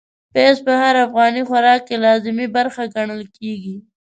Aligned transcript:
پياز 0.33 0.57
په 0.65 0.73
هر 0.81 0.95
افغاني 1.05 1.43
خوراک 1.49 1.81
کې 1.87 1.95
لازمي 2.05 2.47
برخه 2.55 2.83
ګڼل 2.95 3.21
کېږي. 3.37 3.75